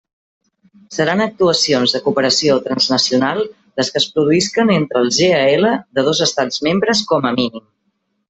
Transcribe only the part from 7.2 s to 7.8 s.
a mínim.